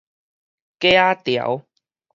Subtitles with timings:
[0.79, 1.67] 粿仔條